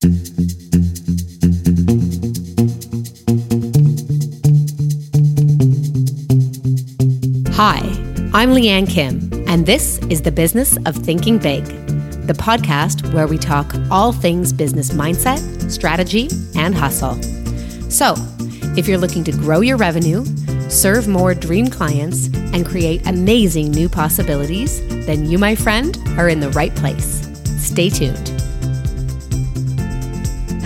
[0.00, 0.10] Hi,
[8.32, 11.64] I'm Leanne Kim, and this is The Business of Thinking Big,
[12.28, 17.20] the podcast where we talk all things business mindset, strategy, and hustle.
[17.90, 18.14] So,
[18.76, 20.24] if you're looking to grow your revenue,
[20.70, 26.38] serve more dream clients, and create amazing new possibilities, then you, my friend, are in
[26.38, 27.28] the right place.
[27.60, 28.37] Stay tuned.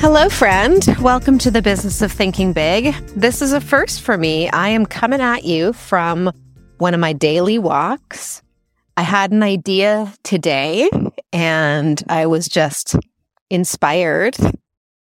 [0.03, 0.85] Hello, friend.
[1.01, 2.93] Welcome to the business of thinking big.
[3.15, 4.51] This is a first for me.
[4.51, 6.33] I am coming at you from
[6.79, 8.43] one of my daily walks.
[8.97, 10.91] I had an idea today
[11.33, 12.97] and I was just
[13.49, 14.37] inspired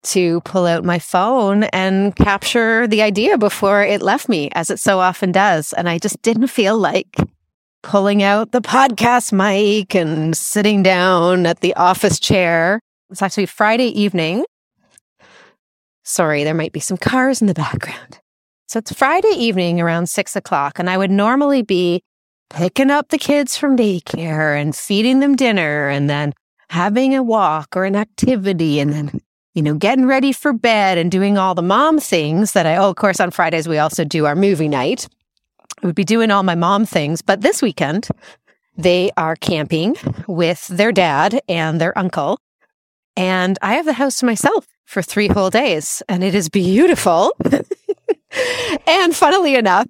[0.03, 4.79] to pull out my phone and capture the idea before it left me, as it
[4.79, 5.73] so often does.
[5.73, 7.17] And I just didn't feel like
[7.83, 12.79] pulling out the podcast mic and sitting down at the office chair.
[13.09, 14.45] It's actually Friday evening
[16.07, 18.21] Sorry, there might be some cars in the background.
[18.69, 22.01] So it's Friday evening around six o'clock, and I would normally be
[22.49, 26.31] picking up the kids from daycare and feeding them dinner and then
[26.69, 29.21] having a walk or an activity and then,
[29.53, 32.89] you know, getting ready for bed and doing all the mom things that I, oh,
[32.89, 35.09] of course, on Fridays, we also do our movie night.
[35.83, 37.21] I would be doing all my mom things.
[37.21, 38.07] But this weekend,
[38.77, 42.39] they are camping with their dad and their uncle.
[43.17, 47.33] And I have the house to myself for three whole days, and it is beautiful.
[48.87, 49.87] and funnily enough,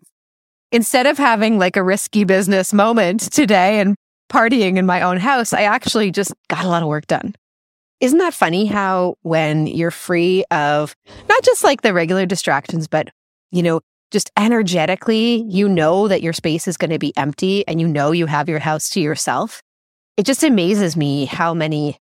[0.71, 3.95] instead of having like a risky business moment today and
[4.29, 7.35] partying in my own house, I actually just got a lot of work done.
[7.99, 10.95] Isn't that funny how when you're free of
[11.29, 13.09] not just like the regular distractions, but
[13.51, 17.79] you know, just energetically, you know that your space is going to be empty and
[17.79, 19.61] you know you have your house to yourself.
[20.15, 21.97] It just amazes me how many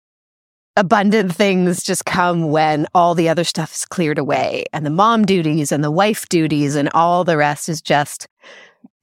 [0.77, 5.25] abundant things just come when all the other stuff is cleared away and the mom
[5.25, 8.27] duties and the wife duties and all the rest is just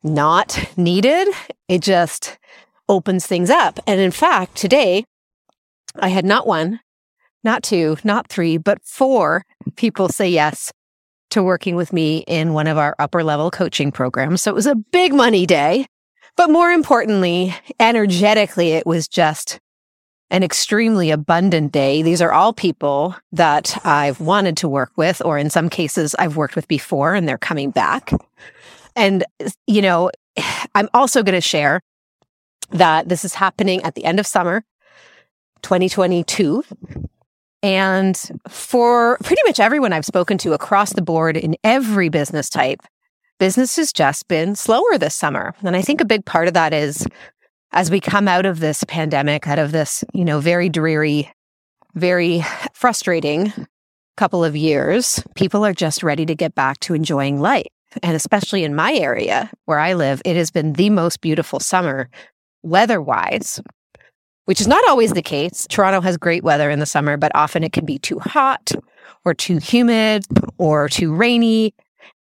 [0.03, 1.27] not needed.
[1.67, 2.37] It just
[2.89, 3.79] opens things up.
[3.87, 5.05] And in fact, today
[5.95, 6.81] I had not one,
[7.43, 9.43] not two, not three, but four
[9.75, 10.71] people say yes
[11.29, 14.41] to working with me in one of our upper level coaching programs.
[14.41, 15.85] So it was a big money day.
[16.37, 19.59] But more importantly, energetically, it was just
[20.31, 22.01] an extremely abundant day.
[22.01, 26.37] These are all people that I've wanted to work with, or in some cases, I've
[26.37, 28.11] worked with before and they're coming back.
[28.95, 29.25] And,
[29.67, 30.09] you know,
[30.73, 31.81] I'm also going to share
[32.71, 34.63] that this is happening at the end of summer
[35.63, 36.63] 2022.
[37.61, 38.17] And
[38.47, 42.79] for pretty much everyone I've spoken to across the board in every business type,
[43.37, 45.53] business has just been slower this summer.
[45.61, 47.05] And I think a big part of that is
[47.71, 51.31] as we come out of this pandemic, out of this, you know, very dreary,
[51.95, 52.43] very
[52.73, 53.53] frustrating
[54.17, 57.65] couple of years, people are just ready to get back to enjoying life.
[58.03, 62.09] And especially in my area where I live, it has been the most beautiful summer
[62.61, 63.59] weather wise,
[64.45, 65.65] which is not always the case.
[65.69, 68.71] Toronto has great weather in the summer, but often it can be too hot
[69.25, 70.25] or too humid
[70.57, 71.73] or too rainy.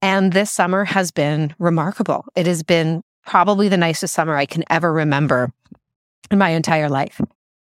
[0.00, 2.26] And this summer has been remarkable.
[2.36, 5.52] It has been probably the nicest summer I can ever remember
[6.30, 7.20] in my entire life.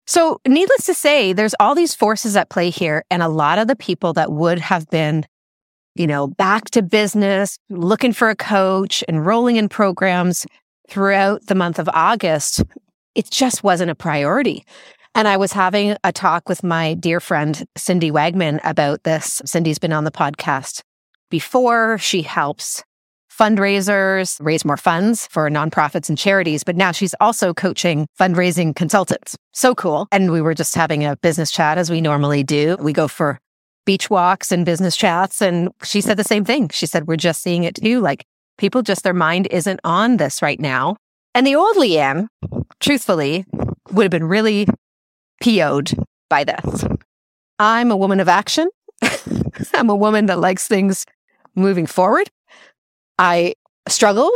[0.06, 3.04] So, needless to say, there's all these forces at play here.
[3.10, 5.26] And a lot of the people that would have been,
[5.94, 10.46] you know, back to business, looking for a coach, enrolling in programs
[10.88, 12.64] throughout the month of August,
[13.14, 14.64] it just wasn't a priority.
[15.14, 19.42] And I was having a talk with my dear friend, Cindy Wagman, about this.
[19.44, 20.82] Cindy's been on the podcast
[21.28, 21.98] before.
[21.98, 22.82] She helps
[23.38, 26.64] fundraisers, raise more funds for nonprofits and charities.
[26.64, 29.36] But now she's also coaching fundraising consultants.
[29.52, 30.06] So cool.
[30.12, 32.76] And we were just having a business chat as we normally do.
[32.80, 33.38] We go for
[33.84, 35.40] beach walks and business chats.
[35.40, 36.68] And she said the same thing.
[36.68, 38.00] She said, we're just seeing it too.
[38.00, 38.24] Like
[38.58, 40.96] people just, their mind isn't on this right now.
[41.34, 42.28] And the old Leanne,
[42.80, 43.46] truthfully,
[43.90, 44.66] would have been really
[45.42, 45.92] PO'd
[46.28, 46.84] by this.
[47.58, 48.68] I'm a woman of action.
[49.74, 51.06] I'm a woman that likes things
[51.54, 52.28] moving forward.
[53.18, 53.54] I
[53.88, 54.30] struggle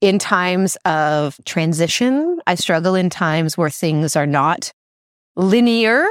[0.00, 2.40] in times of transition.
[2.46, 4.72] I struggle in times where things are not
[5.36, 6.06] linear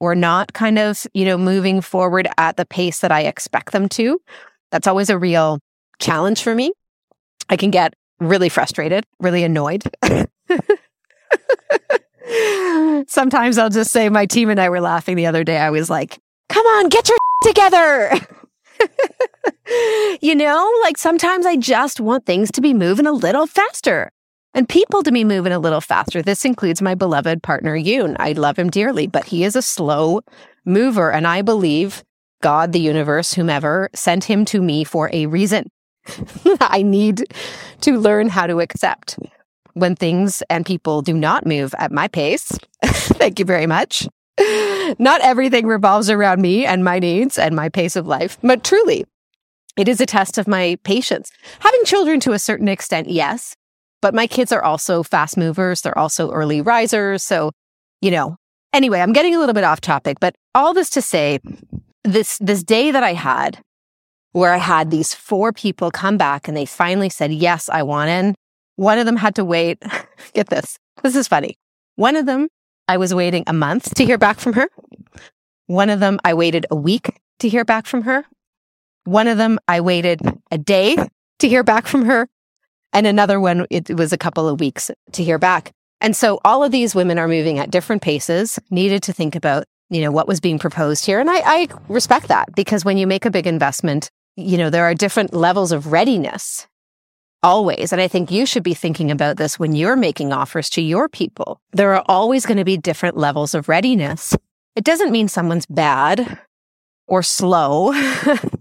[0.00, 3.88] or not kind of, you know, moving forward at the pace that I expect them
[3.90, 4.20] to.
[4.70, 5.58] That's always a real
[5.98, 6.72] challenge for me.
[7.48, 9.84] I can get really frustrated, really annoyed.
[13.06, 15.58] Sometimes I'll just say, my team and I were laughing the other day.
[15.58, 16.18] I was like,
[16.48, 18.12] come on, get your together.
[20.20, 24.10] you know, like sometimes I just want things to be moving a little faster
[24.54, 26.22] and people to be moving a little faster.
[26.22, 28.16] This includes my beloved partner, Yoon.
[28.18, 30.20] I love him dearly, but he is a slow
[30.64, 31.10] mover.
[31.10, 32.04] And I believe
[32.40, 35.70] God, the universe, whomever sent him to me for a reason.
[36.60, 37.24] I need
[37.80, 39.18] to learn how to accept
[39.72, 42.56] when things and people do not move at my pace.
[42.84, 44.06] Thank you very much.
[44.98, 49.04] Not everything revolves around me and my needs and my pace of life, but truly,
[49.76, 51.30] it is a test of my patience.
[51.60, 53.54] Having children to a certain extent, yes,
[54.00, 55.80] but my kids are also fast movers.
[55.80, 57.22] They're also early risers.
[57.22, 57.50] So,
[58.00, 58.36] you know,
[58.72, 61.40] anyway, I'm getting a little bit off topic, but all this to say,
[62.04, 63.60] this, this day that I had
[64.32, 68.10] where I had these four people come back and they finally said, yes, I want
[68.10, 68.34] in.
[68.76, 69.80] One of them had to wait.
[70.34, 70.76] Get this.
[71.02, 71.56] This is funny.
[71.96, 72.48] One of them,
[72.86, 74.68] I was waiting a month to hear back from her.
[75.66, 78.24] One of them, I waited a week to hear back from her.
[79.04, 80.20] One of them, I waited
[80.50, 80.96] a day
[81.38, 82.28] to hear back from her.
[82.92, 85.72] And another one, it was a couple of weeks to hear back.
[86.00, 89.64] And so all of these women are moving at different paces, needed to think about,
[89.88, 91.18] you know, what was being proposed here.
[91.18, 94.84] And I, I respect that because when you make a big investment, you know, there
[94.84, 96.66] are different levels of readiness
[97.44, 97.92] always.
[97.92, 101.08] And I think you should be thinking about this when you're making offers to your
[101.08, 101.60] people.
[101.72, 104.34] There are always going to be different levels of readiness.
[104.74, 106.40] It doesn't mean someone's bad
[107.06, 107.92] or slow,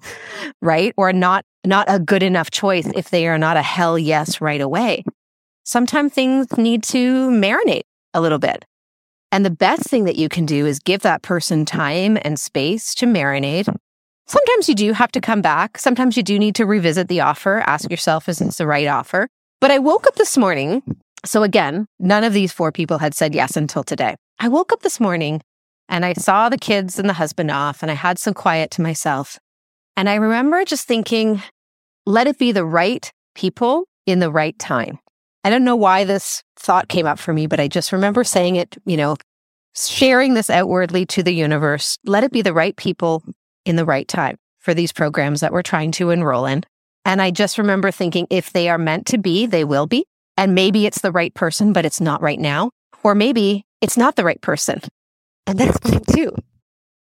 [0.61, 0.93] right?
[0.97, 4.61] Or not, not a good enough choice if they are not a hell yes right
[4.61, 5.05] away.
[5.63, 7.83] Sometimes things need to marinate
[8.13, 8.65] a little bit.
[9.31, 12.93] And the best thing that you can do is give that person time and space
[12.95, 13.73] to marinate.
[14.25, 15.77] Sometimes you do have to come back.
[15.77, 19.27] Sometimes you do need to revisit the offer, ask yourself, is this the right offer?
[19.59, 20.81] But I woke up this morning.
[21.25, 24.15] So again, none of these four people had said yes until today.
[24.39, 25.41] I woke up this morning
[25.89, 28.81] and I saw the kids and the husband off and I had some quiet to
[28.81, 29.39] myself.
[29.95, 31.41] And I remember just thinking,
[32.05, 34.99] let it be the right people in the right time.
[35.43, 38.55] I don't know why this thought came up for me, but I just remember saying
[38.55, 39.17] it, you know,
[39.75, 41.97] sharing this outwardly to the universe.
[42.05, 43.23] Let it be the right people
[43.65, 46.63] in the right time for these programs that we're trying to enroll in.
[47.05, 50.05] And I just remember thinking if they are meant to be, they will be.
[50.37, 52.71] And maybe it's the right person, but it's not right now.
[53.03, 54.81] Or maybe it's not the right person.
[55.45, 56.33] And that's fine too.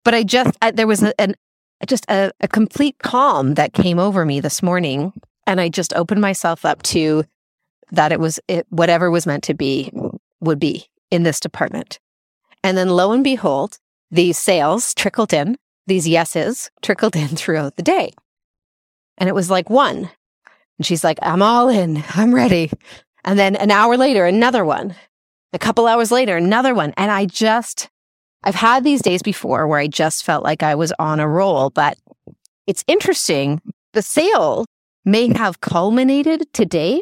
[0.03, 1.35] But I just, I, there was a, an,
[1.87, 5.13] just a, a complete calm that came over me this morning.
[5.47, 7.23] And I just opened myself up to
[7.91, 9.91] that it was it, whatever was meant to be
[10.41, 11.99] would be in this department.
[12.63, 13.77] And then lo and behold,
[14.11, 18.11] these sales trickled in, these yeses trickled in throughout the day.
[19.17, 20.09] And it was like one.
[20.77, 22.03] And she's like, I'm all in.
[22.15, 22.71] I'm ready.
[23.23, 24.95] And then an hour later, another one.
[25.53, 26.93] A couple hours later, another one.
[26.97, 27.89] And I just,
[28.43, 31.69] I've had these days before where I just felt like I was on a roll,
[31.69, 31.97] but
[32.67, 33.61] it's interesting.
[33.93, 34.65] The sale
[35.05, 37.01] may have culminated today,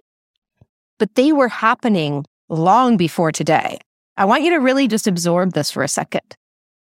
[0.99, 3.79] but they were happening long before today.
[4.15, 6.35] I want you to really just absorb this for a second,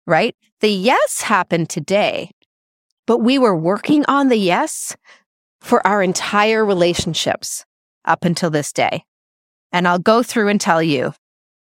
[0.06, 0.34] right?
[0.60, 2.32] The yes happened today,
[3.06, 4.96] but we were working on the yes
[5.60, 7.64] for our entire relationships
[8.04, 9.04] up until this day.
[9.72, 11.14] And I'll go through and tell you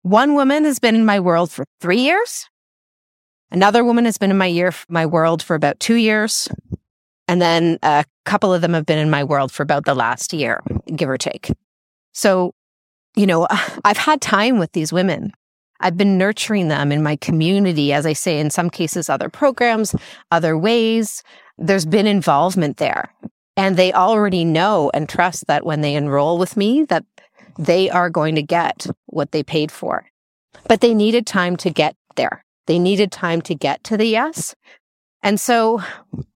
[0.02, 2.48] one woman has been in my world for three years.
[3.50, 6.48] Another woman has been in my year, my world for about two years.
[7.28, 10.32] And then a couple of them have been in my world for about the last
[10.32, 10.60] year,
[10.94, 11.50] give or take.
[12.12, 12.52] So,
[13.14, 13.46] you know,
[13.84, 15.32] I've had time with these women.
[15.82, 19.94] I've been nurturing them in my community, as I say, in some cases, other programs,
[20.30, 21.22] other ways.
[21.58, 23.12] There's been involvement there.
[23.56, 27.04] And they already know and trust that when they enroll with me, that
[27.58, 30.06] they are going to get what they paid for.
[30.68, 32.44] But they needed time to get there.
[32.66, 34.54] They needed time to get to the yes.
[35.22, 35.82] And so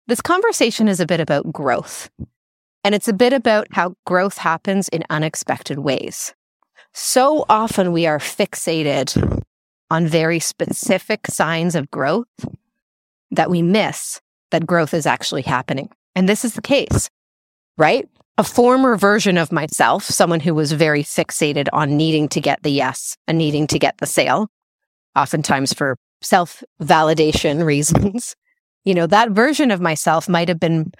[0.06, 2.10] this conversation is a bit about growth.
[2.84, 6.35] And it's a bit about how growth happens in unexpected ways.
[6.98, 9.42] So often we are fixated
[9.90, 12.26] on very specific signs of growth
[13.30, 14.18] that we miss
[14.50, 15.90] that growth is actually happening.
[16.14, 17.10] And this is the case,
[17.76, 18.08] right?
[18.38, 22.70] A former version of myself, someone who was very fixated on needing to get the
[22.70, 24.48] yes and needing to get the sale,
[25.14, 28.34] oftentimes for self validation reasons.
[28.86, 30.92] You know, that version of myself might have been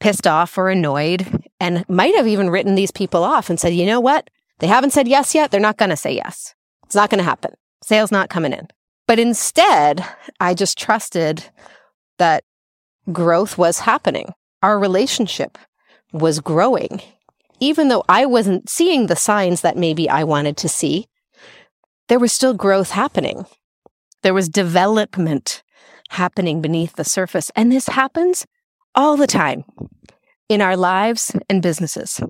[0.00, 3.86] pissed off or annoyed and might have even written these people off and said, you
[3.86, 4.28] know what?
[4.58, 5.50] They haven't said yes yet.
[5.50, 6.54] They're not going to say yes.
[6.84, 7.54] It's not going to happen.
[7.82, 8.68] Sales not coming in.
[9.06, 10.06] But instead,
[10.40, 11.44] I just trusted
[12.18, 12.44] that
[13.12, 14.32] growth was happening.
[14.62, 15.58] Our relationship
[16.12, 17.02] was growing.
[17.60, 21.06] Even though I wasn't seeing the signs that maybe I wanted to see,
[22.08, 23.46] there was still growth happening.
[24.22, 25.62] There was development
[26.10, 27.50] happening beneath the surface.
[27.56, 28.46] And this happens
[28.94, 29.64] all the time
[30.48, 32.20] in our lives and businesses.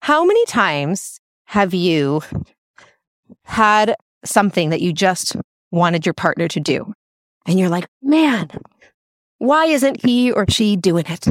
[0.00, 2.22] How many times have you
[3.44, 5.36] had something that you just
[5.70, 6.92] wanted your partner to do?
[7.46, 8.50] And you're like, man,
[9.38, 11.26] Why isn't he or she doing it?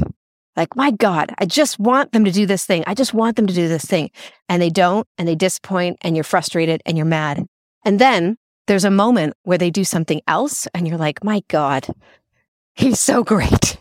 [0.55, 2.83] Like, my God, I just want them to do this thing.
[2.85, 4.11] I just want them to do this thing.
[4.47, 7.45] And they don't, and they disappoint, and you're frustrated and you're mad.
[7.83, 11.87] And then there's a moment where they do something else, and you're like, my God,
[12.75, 13.77] he's so great.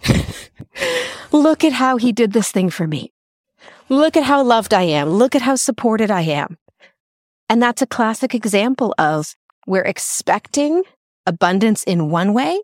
[1.33, 3.13] Look at how he did this thing for me.
[3.93, 5.11] Look at how loved I am.
[5.11, 6.57] Look at how supported I am.
[7.51, 10.85] And that's a classic example of we're expecting
[11.27, 12.59] abundance in one way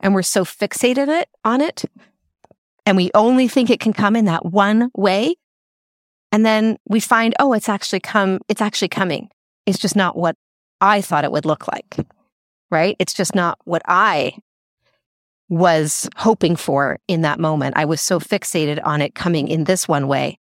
[0.00, 1.84] and we're so fixated it, on it
[2.84, 5.36] and we only think it can come in that one way.
[6.32, 9.28] And then we find, oh, it's actually come, it's actually coming.
[9.66, 10.34] It's just not what
[10.80, 11.98] I thought it would look like.
[12.72, 12.96] Right.
[12.98, 14.38] It's just not what I
[15.48, 17.76] was hoping for in that moment.
[17.76, 20.40] I was so fixated on it coming in this one way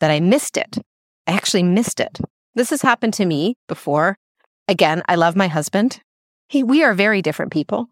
[0.00, 0.78] that I missed it.
[1.26, 2.20] I actually missed it.
[2.54, 4.16] This has happened to me before.
[4.68, 6.00] Again, I love my husband.
[6.48, 7.88] He, we are very different people.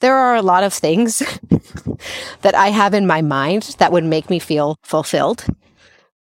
[0.00, 1.18] There are a lot of things
[2.42, 5.46] that I have in my mind that would make me feel fulfilled.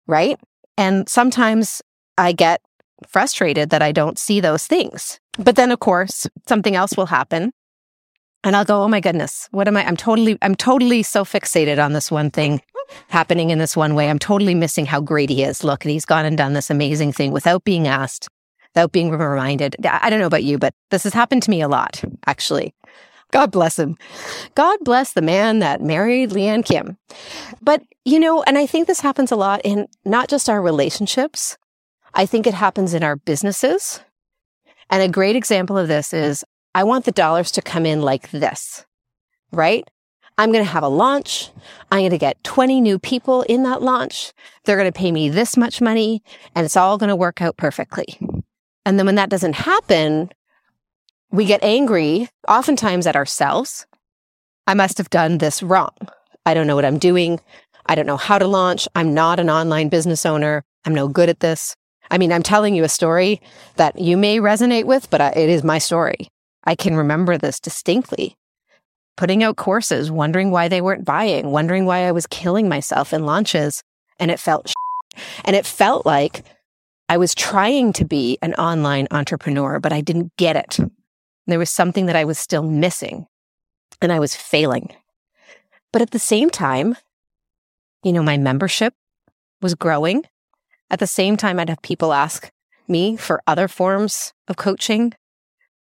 [0.06, 0.38] Right.
[0.76, 1.82] And sometimes
[2.18, 2.60] I get
[3.06, 5.20] frustrated that I don't see those things.
[5.38, 7.52] But then, of course, something else will happen.
[8.42, 9.84] And I'll go, oh my goodness, what am I?
[9.84, 12.62] I'm totally, I'm totally so fixated on this one thing
[13.08, 14.08] happening in this one way.
[14.08, 15.64] I'm totally missing how great he is.
[15.64, 18.28] Look, and he's gone and done this amazing thing without being asked,
[18.74, 19.76] without being reminded.
[19.84, 22.74] I don't know about you, but this has happened to me a lot, actually.
[23.32, 23.96] God bless him.
[24.54, 26.96] God bless the man that married Leanne Kim.
[27.62, 31.56] But, you know, and I think this happens a lot in not just our relationships.
[32.12, 34.00] I think it happens in our businesses.
[34.90, 36.44] And a great example of this is
[36.74, 38.84] I want the dollars to come in like this,
[39.52, 39.88] right?
[40.40, 41.50] I'm going to have a launch.
[41.92, 44.32] I'm going to get 20 new people in that launch.
[44.64, 46.22] They're going to pay me this much money
[46.54, 48.18] and it's all going to work out perfectly.
[48.86, 50.30] And then when that doesn't happen,
[51.30, 53.86] we get angry, oftentimes at ourselves.
[54.66, 55.94] I must have done this wrong.
[56.46, 57.38] I don't know what I'm doing.
[57.84, 58.88] I don't know how to launch.
[58.94, 60.64] I'm not an online business owner.
[60.86, 61.76] I'm no good at this.
[62.10, 63.42] I mean, I'm telling you a story
[63.76, 66.28] that you may resonate with, but uh, it is my story.
[66.64, 68.38] I can remember this distinctly.
[69.16, 73.26] Putting out courses, wondering why they weren't buying, wondering why I was killing myself in
[73.26, 73.82] launches.
[74.18, 74.72] And it felt,
[75.44, 76.44] and it felt like
[77.08, 80.78] I was trying to be an online entrepreneur, but I didn't get it.
[81.46, 83.26] There was something that I was still missing
[84.00, 84.94] and I was failing.
[85.92, 86.96] But at the same time,
[88.04, 88.94] you know, my membership
[89.60, 90.24] was growing.
[90.90, 92.50] At the same time, I'd have people ask
[92.88, 95.12] me for other forms of coaching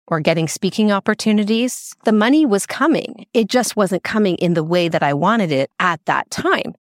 [0.07, 1.95] or getting speaking opportunities.
[2.05, 3.27] The money was coming.
[3.35, 6.75] It just wasn't coming in the way that I wanted it at that time.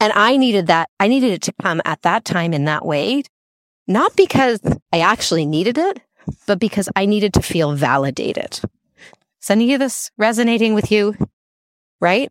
[0.00, 0.88] And I needed that.
[0.98, 3.22] I needed it to come at that time in that way,
[3.86, 4.60] not because
[4.92, 6.00] I actually needed it,
[6.46, 8.60] but because I needed to feel validated.
[9.42, 11.16] Is any of this resonating with you?
[12.00, 12.30] Right?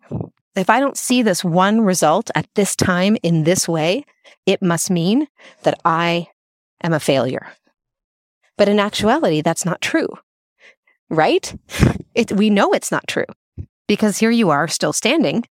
[0.55, 4.03] If I don't see this one result at this time in this way,
[4.45, 5.27] it must mean
[5.63, 6.27] that I
[6.83, 7.47] am a failure.
[8.59, 10.09] But in actuality, that's not true.
[11.09, 11.57] Right?
[12.13, 13.25] It, we know it's not true
[13.87, 15.45] because here you are still standing,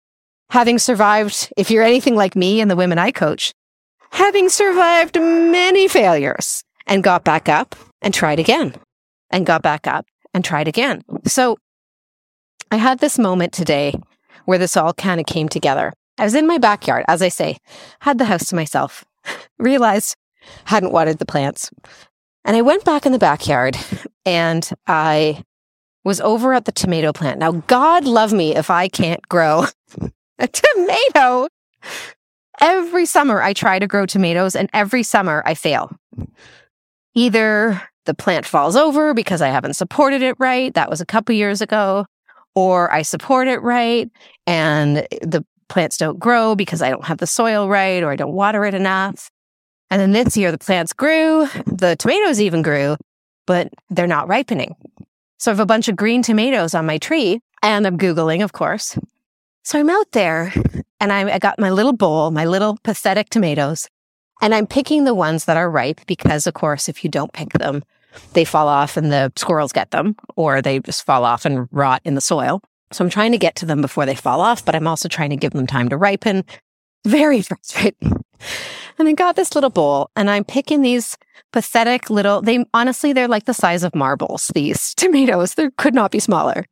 [0.51, 3.53] having survived, if you're anything like me and the women I coach,
[4.11, 8.75] having survived many failures and got back up and tried again
[9.31, 11.01] and got back up and tried again.
[11.25, 11.57] So
[12.71, 13.95] I had this moment today
[14.45, 15.93] where this all kind of came together.
[16.19, 17.57] I was in my backyard, as I say,
[18.01, 19.03] had the house to myself,
[19.57, 20.15] realized
[20.65, 21.71] hadn't watered the plants.
[22.45, 23.77] And I went back in the backyard
[24.25, 25.43] and I
[26.03, 27.39] was over at the tomato plant.
[27.39, 29.65] Now, God love me if I can't grow
[30.39, 31.47] a tomato.
[32.61, 35.95] Every summer I try to grow tomatoes and every summer I fail.
[37.15, 40.73] Either the plant falls over because I haven't supported it right.
[40.73, 42.05] That was a couple years ago.
[42.55, 44.09] Or I support it right
[44.47, 48.33] and the plants don't grow because I don't have the soil right or I don't
[48.33, 49.29] water it enough.
[49.91, 52.97] And then this year the plants grew, the tomatoes even grew,
[53.45, 54.75] but they're not ripening.
[55.37, 58.53] So I have a bunch of green tomatoes on my tree and I'm Googling, of
[58.53, 58.97] course.
[59.63, 60.53] So I'm out there
[60.99, 63.87] and I, I got my little bowl, my little pathetic tomatoes,
[64.41, 67.53] and I'm picking the ones that are ripe because, of course, if you don't pick
[67.53, 67.83] them,
[68.33, 72.01] they fall off and the squirrels get them, or they just fall off and rot
[72.05, 72.61] in the soil.
[72.91, 75.29] So I'm trying to get to them before they fall off, but I'm also trying
[75.29, 76.43] to give them time to ripen.
[77.05, 78.23] Very frustrating.
[78.99, 81.17] And I got this little bowl and I'm picking these
[81.51, 85.55] pathetic little, they honestly, they're like the size of marbles, these tomatoes.
[85.55, 86.65] They could not be smaller.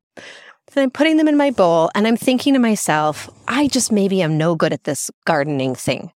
[0.70, 4.22] So I'm putting them in my bowl and I'm thinking to myself, I just maybe
[4.22, 6.12] am no good at this gardening thing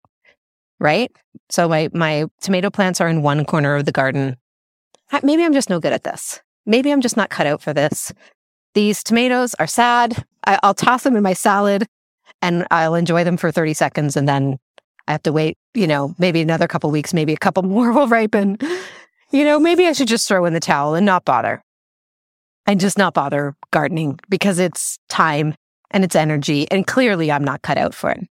[0.79, 1.11] right?
[1.49, 4.37] So my my tomato plants are in one corner of the garden.
[5.23, 6.41] Maybe I'm just no good at this.
[6.65, 8.11] Maybe I'm just not cut out for this.
[8.75, 10.23] these tomatoes are sad.
[10.45, 11.87] I, I'll toss them in my salad
[12.41, 14.57] and I'll enjoy them for 30 seconds and then
[15.09, 18.07] I have to wait, you know, maybe another couple weeks, maybe a couple more will
[18.07, 18.59] ripen.
[19.31, 21.61] You know, maybe I should just throw in the towel and not bother.
[22.67, 25.55] And just not bother gardening because it's time
[25.89, 26.69] and it's energy.
[26.69, 28.27] And clearly I'm not cut out for it.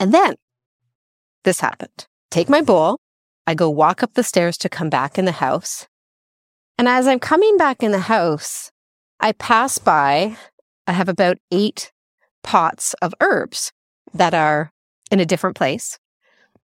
[0.00, 0.34] And then
[1.44, 2.06] this happened.
[2.32, 2.98] Take my bowl.
[3.46, 5.86] I go walk up the stairs to come back in the house.
[6.76, 8.72] And as I'm coming back in the house,
[9.20, 10.36] I pass by,
[10.88, 11.92] I have about eight
[12.42, 13.70] pots of herbs
[14.12, 14.72] that are
[15.12, 16.00] in a different place.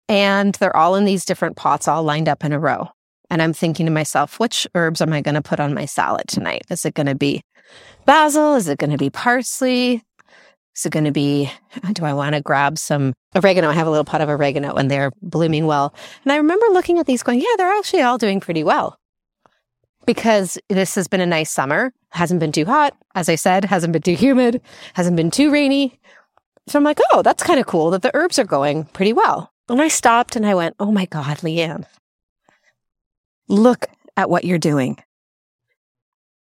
[0.09, 2.89] And they're all in these different pots, all lined up in a row.
[3.31, 6.29] And I'm thinking to myself, which herbs am I going to put on my salad
[6.29, 6.63] tonight?
[6.71, 7.43] Is it going to be
[8.05, 8.55] basil?
[8.57, 10.03] Is it going to be parsley?
[10.77, 11.51] Is it going to be,
[11.93, 13.71] do I want to grab some oregano?
[13.71, 15.95] I have a little pot of oregano and they're blooming well.
[16.25, 18.99] And I remember looking at these going, yeah, they're actually all doing pretty well
[20.07, 21.93] because this has been a nice summer.
[22.11, 22.97] Hasn't been too hot.
[23.15, 24.61] As I said, hasn't been too humid,
[24.95, 25.99] hasn't been too rainy.
[26.69, 29.52] So I'm like, oh, that's kind of cool that the herbs are going pretty well.
[29.69, 31.87] And I stopped and I went, oh my God, Leanne,
[33.49, 34.99] look at what you're doing.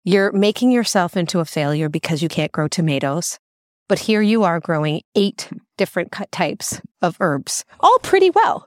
[0.03, 3.39] You're making yourself into a failure because you can't grow tomatoes.
[3.87, 8.65] But here you are growing eight different types of herbs, all pretty well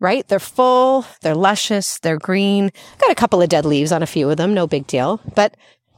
[0.00, 0.26] right?
[0.28, 2.70] They're full, they're luscious, they're green.
[2.98, 5.20] Got a couple of dead leaves on a few of them, no big deal.
[5.34, 5.56] But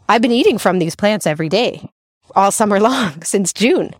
[0.08, 1.88] I've been eating from these plants every day,
[2.34, 3.94] all summer long, since June.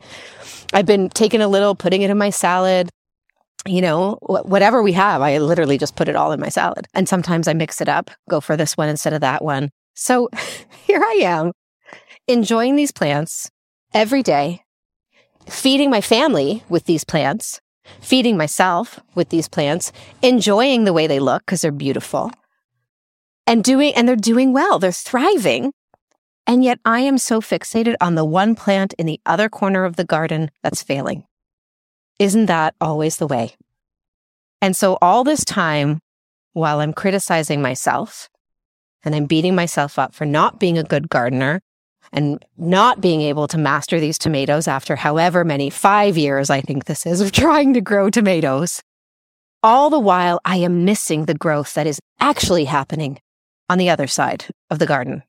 [0.73, 2.91] I've been taking a little, putting it in my salad.
[3.69, 6.87] You know, whatever we have, I literally just put it all in my salad.
[6.95, 9.69] And sometimes I mix it up, go for this one instead of that one.
[9.95, 10.31] So
[10.87, 11.53] here I am
[12.27, 13.51] enjoying these plants
[13.93, 14.63] every day,
[15.47, 17.61] feeding my family with these plants,
[18.01, 22.31] feeding myself with these plants, enjoying the way they look because they're beautiful
[23.47, 24.79] and doing, and they're doing well.
[24.79, 25.73] They're thriving.
[26.47, 29.97] And yet I am so fixated on the one plant in the other corner of
[29.97, 31.25] the garden that's failing.
[32.19, 33.55] Isn't that always the way?
[34.61, 36.01] And so all this time
[36.53, 38.29] while I'm criticizing myself
[39.05, 41.61] and I'm beating myself up for not being a good gardener
[42.13, 46.85] and not being able to master these tomatoes after however many five years I think
[46.85, 48.83] this is of trying to grow tomatoes.
[49.63, 53.19] All the while, I am missing the growth that is actually happening
[53.69, 55.23] on the other side of the garden.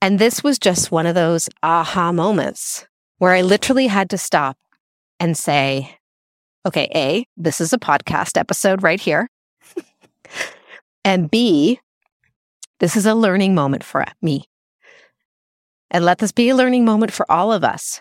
[0.00, 2.86] And this was just one of those aha moments
[3.18, 4.56] where I literally had to stop
[5.18, 5.98] and say,
[6.66, 9.28] okay, A, this is a podcast episode right here.
[11.04, 11.80] and B,
[12.78, 14.44] this is a learning moment for me.
[15.90, 18.00] And let this be a learning moment for all of us.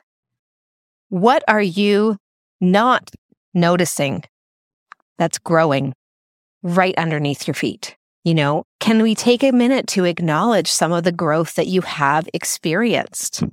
[1.09, 2.17] What are you
[2.61, 3.09] not
[3.53, 4.23] noticing
[5.17, 5.93] that's growing
[6.61, 7.95] right underneath your feet?
[8.23, 11.81] You know, can we take a minute to acknowledge some of the growth that you
[11.81, 13.43] have experienced?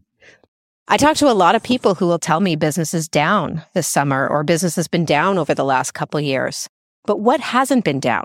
[0.89, 3.89] I talk to a lot of people who will tell me business is down this
[3.89, 6.69] summer or business has been down over the last couple years.
[7.05, 8.25] But what hasn't been down?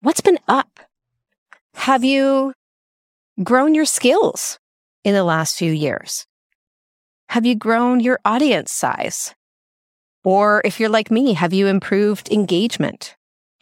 [0.00, 0.80] What's been up?
[1.74, 2.52] Have you
[3.42, 4.58] grown your skills?
[5.04, 6.26] in the last few years?
[7.30, 9.34] Have you grown your audience size?
[10.24, 13.16] Or if you're like me, have you improved engagement?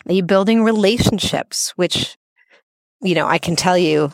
[0.06, 1.72] Are you building relationships?
[1.76, 2.16] Which,
[3.00, 4.12] you know, I can tell you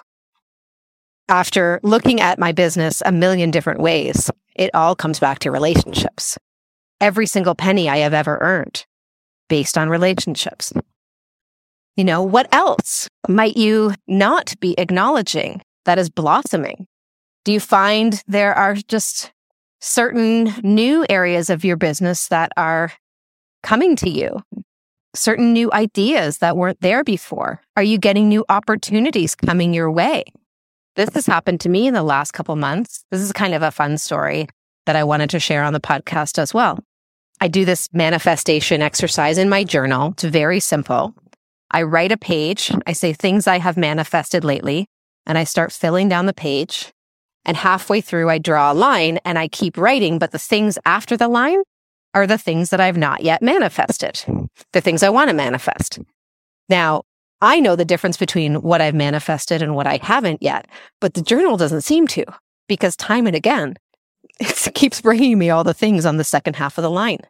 [1.28, 6.38] after looking at my business a million different ways, it all comes back to relationships.
[7.00, 8.86] Every single penny I have ever earned
[9.48, 10.72] based on relationships.
[11.96, 16.86] You know, what else might you not be acknowledging that is blossoming
[17.46, 19.32] do you find there are just
[19.80, 22.92] certain new areas of your business that are
[23.62, 24.42] coming to you?
[25.14, 27.60] Certain new ideas that weren't there before?
[27.76, 30.24] Are you getting new opportunities coming your way?
[30.96, 33.04] This has happened to me in the last couple months.
[33.10, 34.48] This is kind of a fun story
[34.86, 36.78] that I wanted to share on the podcast as well.
[37.38, 40.12] I do this manifestation exercise in my journal.
[40.12, 41.14] It's very simple.
[41.70, 42.72] I write a page.
[42.86, 44.86] I say things I have manifested lately,
[45.26, 46.92] and I start filling down the page.
[47.44, 51.14] And halfway through, I draw a line and I keep writing, but the things after
[51.14, 51.62] the line
[52.14, 54.24] are the things that I've not yet manifested,
[54.72, 55.98] the things I want to manifest.
[56.70, 57.02] Now,
[57.40, 60.66] I know the difference between what I've manifested and what I haven't yet,
[61.00, 62.24] but the journal doesn't seem to
[62.68, 63.76] because time and again,
[64.40, 67.20] it keeps bringing me all the things on the second half of the line.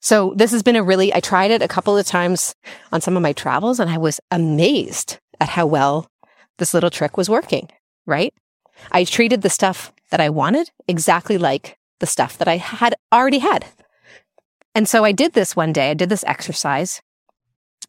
[0.00, 2.54] So this has been a really, I tried it a couple of times
[2.92, 6.10] on some of my travels and I was amazed at how well
[6.58, 7.68] this little trick was working,
[8.06, 8.32] right?
[8.92, 13.38] I treated the stuff that I wanted exactly like the stuff that I had already
[13.38, 13.64] had.
[14.74, 15.90] And so I did this one day.
[15.90, 17.00] I did this exercise.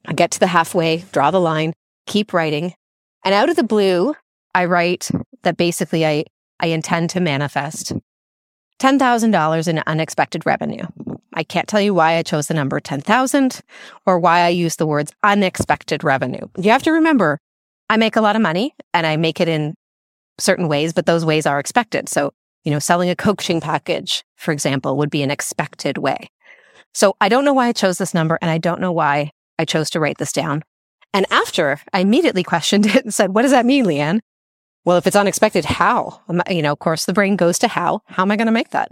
[0.08, 1.74] I get to the halfway, draw the line,
[2.06, 2.74] keep writing.
[3.24, 4.16] And out of the blue,
[4.54, 5.10] I write
[5.44, 6.26] that basically I,
[6.60, 7.94] I intend to manifest
[8.80, 10.86] $10,000 in unexpected revenue.
[11.34, 13.62] I can't tell you why I chose the number 10,000
[14.06, 16.48] or why I use the words unexpected revenue.
[16.58, 17.40] You have to remember,
[17.90, 19.76] I make a lot of money and I make it in
[20.40, 22.10] certain ways, but those ways are expected.
[22.10, 22.32] So,
[22.64, 26.30] you know, selling a coaching package, for example, would be an expected way.
[26.94, 29.66] So I don't know why I chose this number and I don't know why I
[29.66, 30.64] chose to write this down.
[31.14, 34.20] And after I immediately questioned it and said, what does that mean, Leanne?
[34.84, 36.22] Well, if it's unexpected, how?
[36.50, 38.02] You know, of course, the brain goes to how.
[38.06, 38.92] How am I going to make that?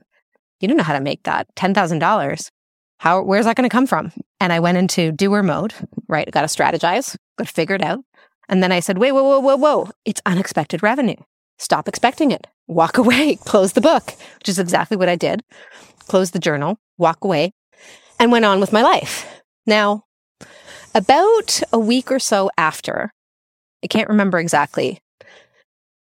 [0.59, 1.53] You don't know how to make that.
[1.55, 2.49] $10,000.
[2.97, 4.11] How, where's that going to come from?
[4.39, 5.73] And I went into doer mode,
[6.07, 6.29] right?
[6.31, 7.99] Got to strategize, got to figure it out.
[8.49, 9.89] And then I said, wait, whoa, whoa, whoa, whoa.
[10.05, 11.17] It's unexpected revenue.
[11.59, 12.47] Stop expecting it.
[12.67, 15.43] Walk away, close the book, which is exactly what I did.
[16.07, 17.53] Close the journal, walk away,
[18.19, 19.41] and went on with my life.
[19.65, 20.05] Now,
[20.93, 23.11] about a week or so after,
[23.83, 24.99] I can't remember exactly,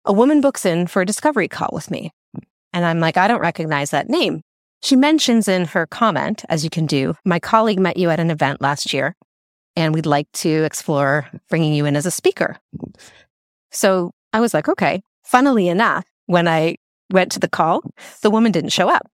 [0.06, 2.12] a woman books in for a discovery call with me.
[2.74, 4.41] And I'm like, I don't recognize that name.
[4.84, 8.30] She mentions in her comment, as you can do, my colleague met you at an
[8.30, 9.15] event last year,
[9.76, 12.58] and we'd like to explore bringing you in as a speaker.
[13.71, 15.02] So I was like, okay.
[15.24, 16.76] Funnily enough, when I
[17.12, 17.82] went to the call,
[18.21, 19.10] the woman didn't show up.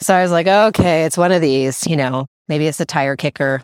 [0.00, 3.16] So I was like, okay, it's one of these, you know, maybe it's a tire
[3.16, 3.62] kicker.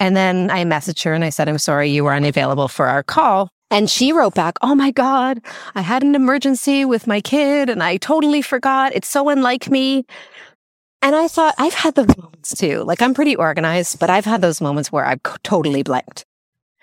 [0.00, 3.02] And then I messaged her and I said, I'm sorry you were unavailable for our
[3.02, 3.50] call.
[3.70, 5.40] And she wrote back, Oh my God,
[5.74, 8.94] I had an emergency with my kid and I totally forgot.
[8.94, 10.04] It's so unlike me.
[11.02, 12.82] And I thought, I've had those moments too.
[12.84, 16.24] Like I'm pretty organized, but I've had those moments where I've totally blanked.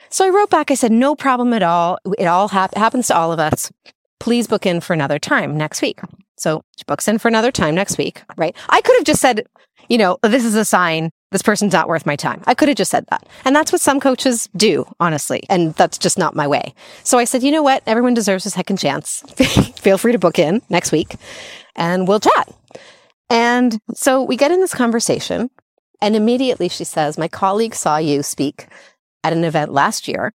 [0.09, 1.97] So I wrote back, I said, No problem at all.
[2.17, 3.71] It all hap- happens to all of us.
[4.19, 5.99] Please book in for another time next week.
[6.37, 8.55] So she books in for another time next week, right?
[8.69, 9.45] I could have just said,
[9.89, 12.43] you know, this is a sign this person's not worth my time.
[12.45, 13.25] I could have just said that.
[13.45, 15.43] And that's what some coaches do, honestly.
[15.49, 16.73] And that's just not my way.
[17.03, 17.83] So I said, you know what?
[17.87, 19.21] Everyone deserves a second chance.
[19.79, 21.15] Feel free to book in next week
[21.75, 22.53] and we'll chat.
[23.29, 25.49] And so we get in this conversation
[26.01, 28.67] and immediately she says, my colleague saw you speak
[29.23, 30.33] at an event last year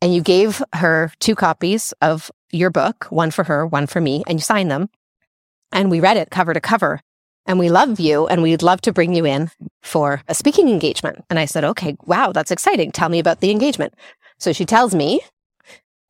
[0.00, 4.22] and you gave her two copies of your book, one for her, one for me,
[4.26, 4.88] and you signed them.
[5.72, 7.00] And we read it cover to cover
[7.50, 9.50] and we love you and we'd love to bring you in
[9.82, 11.24] for a speaking engagement.
[11.28, 12.92] And I said, okay, wow, that's exciting.
[12.92, 13.92] Tell me about the engagement.
[14.38, 15.20] So she tells me,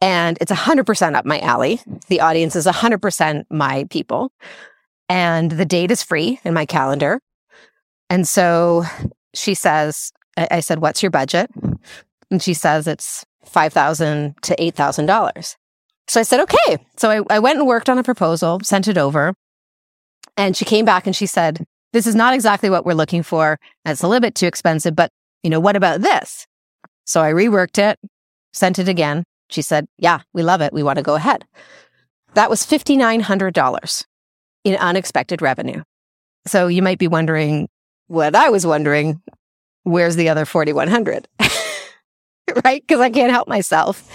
[0.03, 1.81] and it's 100% up my alley.
[2.09, 4.33] The audience is 100% my people.
[5.09, 7.23] And the date is free in my calendar.
[8.11, 8.85] And so
[9.33, 11.51] she says, I said, what's your budget?
[12.31, 15.57] And she says it's 5,000 to $8,000.
[16.07, 16.85] So I said, okay.
[16.99, 19.33] So I, I went and worked on a proposal, sent it over.
[20.37, 23.59] And she came back and she said, this is not exactly what we're looking for.
[23.85, 25.11] It's a little bit too expensive, but
[25.43, 26.47] you know, what about this?
[27.05, 27.99] So I reworked it,
[28.53, 29.25] sent it again.
[29.49, 30.73] She said, yeah, we love it.
[30.73, 31.45] We want to go ahead.
[32.35, 34.05] That was $5,900
[34.65, 35.83] in unexpected revenue.
[36.47, 37.69] So you might be wondering
[38.07, 39.21] what I was wondering.
[39.83, 41.27] Where's the other 4,100?
[42.65, 42.83] right?
[42.87, 44.09] Because I can't help myself.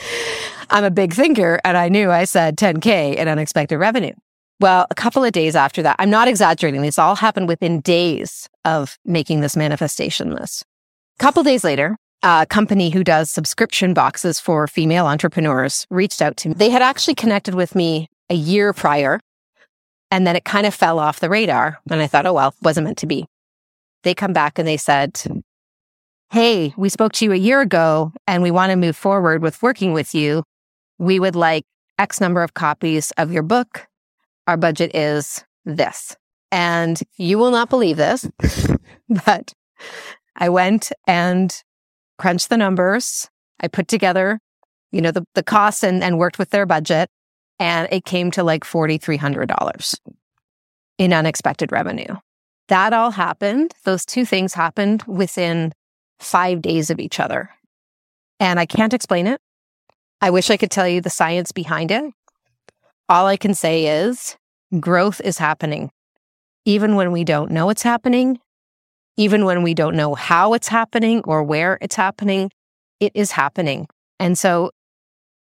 [0.69, 4.13] I'm a big thinker and I knew I said 10K in unexpected revenue.
[4.59, 6.81] Well, a couple of days after that, I'm not exaggerating.
[6.81, 10.63] This all happened within days of making this manifestation list.
[11.19, 16.37] A couple days later, a company who does subscription boxes for female entrepreneurs reached out
[16.37, 16.55] to me.
[16.55, 19.19] They had actually connected with me a year prior,
[20.09, 21.79] and then it kind of fell off the radar.
[21.89, 23.25] And I thought, oh, well, wasn't meant to be.
[24.03, 25.21] They come back and they said,
[26.31, 29.61] Hey, we spoke to you a year ago and we want to move forward with
[29.61, 30.43] working with you.
[30.97, 31.65] We would like
[31.97, 33.87] X number of copies of your book
[34.47, 36.15] our budget is this.
[36.51, 38.29] And you will not believe this,
[39.25, 39.53] but
[40.35, 41.55] I went and
[42.17, 43.29] crunched the numbers.
[43.59, 44.39] I put together,
[44.91, 47.09] you know, the, the costs and, and worked with their budget.
[47.59, 49.99] And it came to like $4,300
[50.97, 52.15] in unexpected revenue.
[52.67, 53.73] That all happened.
[53.83, 55.73] Those two things happened within
[56.19, 57.49] five days of each other.
[58.39, 59.39] And I can't explain it.
[60.21, 62.03] I wish I could tell you the science behind it.
[63.07, 64.35] All I can say is
[64.79, 65.91] growth is happening.
[66.65, 68.39] Even when we don't know it's happening,
[69.17, 72.51] even when we don't know how it's happening or where it's happening,
[72.99, 73.87] it is happening.
[74.19, 74.71] And so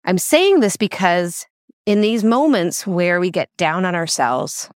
[0.03, 1.45] I'm saying this because
[1.85, 4.69] in these moments where we get down on ourselves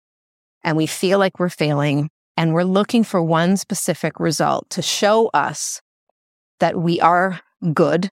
[0.64, 5.30] and we feel like we're failing and we're looking for one specific result to show
[5.34, 5.82] us
[6.60, 7.42] that we are
[7.74, 8.10] good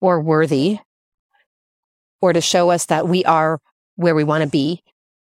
[0.00, 0.78] or worthy
[2.20, 3.60] or to show us that we are
[3.96, 4.82] where we want to be.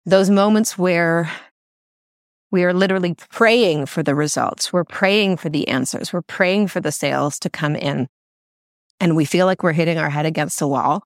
[0.06, 1.32] Those moments where
[2.52, 4.74] we are literally praying for the results.
[4.74, 6.12] We're praying for the answers.
[6.12, 8.08] We're praying for the sales to come in.
[9.00, 11.04] And we feel like we're hitting our head against a wall.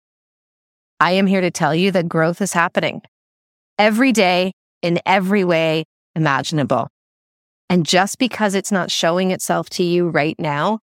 [0.99, 3.01] I am here to tell you that growth is happening
[3.77, 6.87] every day in every way imaginable.
[7.69, 10.79] And just because it's not showing itself to you right now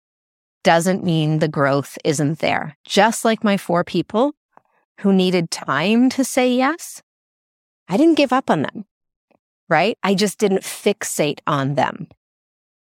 [0.65, 2.77] doesn't mean the growth isn't there.
[2.85, 4.33] Just like my four people
[5.01, 7.03] who needed time to say yes,
[7.89, 8.85] I didn't give up on them,
[9.69, 9.97] right?
[10.03, 12.09] I just didn't fixate on them.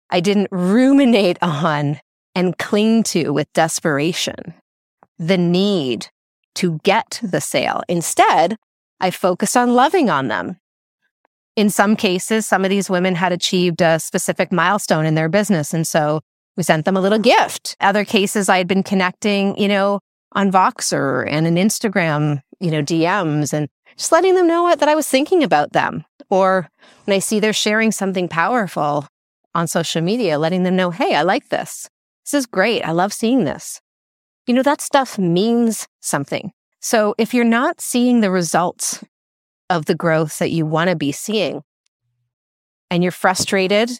[0.10, 2.00] I didn't ruminate on
[2.36, 4.54] and cling to with desperation
[5.20, 6.08] the need
[6.56, 7.82] to get the sale.
[7.88, 8.58] Instead,
[9.00, 10.58] I focused on loving on them.
[11.56, 15.74] In some cases, some of these women had achieved a specific milestone in their business.
[15.74, 16.22] And so
[16.56, 17.76] we sent them a little gift.
[17.82, 20.00] Other cases, I had been connecting, you know,
[20.34, 24.90] on Voxer and an Instagram, you know, DMs and just letting them know what, that
[24.90, 26.06] I was thinking about them.
[26.30, 26.70] Or
[27.06, 29.08] when I see they're sharing something powerful
[29.56, 31.90] on social media, letting them know, hey, I like this.
[32.26, 32.84] This is great.
[32.84, 33.82] I love seeing this.
[34.46, 36.52] You know, that stuff means something.
[36.80, 39.04] So if you're not seeing the results
[39.70, 41.64] of the growth that you want to be seeing,
[42.90, 43.92] and you're frustrated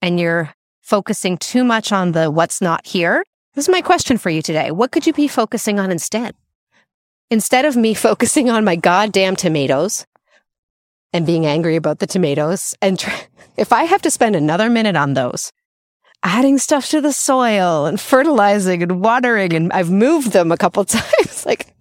[0.00, 4.30] and you're focusing too much on the what's not here, this is my question for
[4.30, 4.70] you today.
[4.70, 6.34] What could you be focusing on instead?
[7.30, 10.06] Instead of me focusing on my goddamn tomatoes
[11.12, 13.04] and being angry about the tomatoes, and
[13.56, 15.52] if I have to spend another minute on those,
[16.24, 20.84] adding stuff to the soil and fertilizing and watering, and I've moved them a couple
[20.84, 21.72] times, like,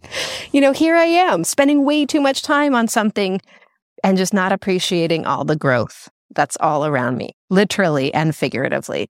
[0.51, 3.41] you know, here I am spending way too much time on something
[4.03, 9.07] and just not appreciating all the growth that's all around me, literally and figuratively.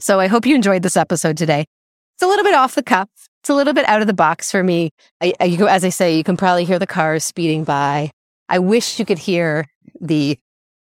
[0.00, 1.66] So I hope you enjoyed this episode today.
[2.24, 3.10] A little bit off the cuff.
[3.42, 4.92] It's a little bit out of the box for me.
[5.20, 8.12] I, I, as I say, you can probably hear the cars speeding by.
[8.48, 9.66] I wish you could hear
[10.00, 10.38] the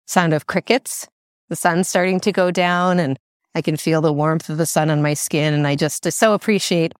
[0.07, 1.09] sound of crickets.
[1.49, 3.19] The sun's starting to go down and
[3.55, 5.55] I can feel the warmth of the sun on my skin.
[5.55, 6.93] And I just so appreciate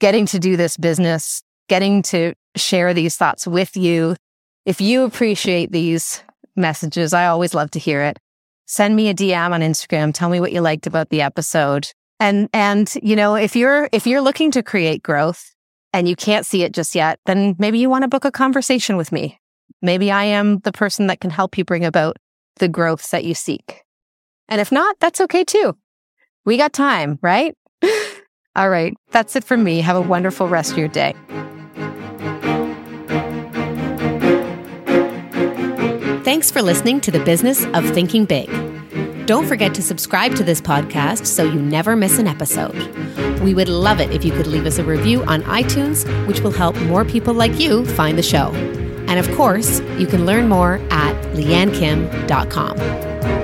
[0.00, 4.16] getting to do this business, getting to share these thoughts with you.
[4.64, 6.22] If you appreciate these
[6.56, 8.18] messages, I always love to hear it.
[8.64, 10.14] Send me a DM on Instagram.
[10.14, 11.92] Tell me what you liked about the episode.
[12.18, 15.54] And, and, you know, if you're, if you're looking to create growth
[15.92, 18.96] and you can't see it just yet, then maybe you want to book a conversation
[18.96, 19.38] with me.
[19.82, 22.16] Maybe I am the person that can help you bring about
[22.56, 23.82] the growth that you seek.
[24.48, 25.76] And if not, that's okay too.
[26.44, 27.54] We got time, right?
[28.56, 28.94] All right.
[29.10, 29.80] That's it from me.
[29.80, 31.14] Have a wonderful rest of your day.
[36.24, 38.75] Thanks for listening to the Business of Thinking Big.
[39.26, 42.76] Don't forget to subscribe to this podcast so you never miss an episode.
[43.40, 46.52] We would love it if you could leave us a review on iTunes, which will
[46.52, 48.52] help more people like you find the show.
[49.08, 53.35] And of course, you can learn more at leannekim.com.